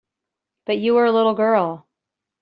[0.65, 1.87] But you were a little girl.